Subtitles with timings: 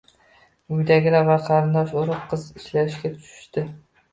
[0.77, 3.69] Uydagilar va qarindosh-urug` qiz izlashga tushishdi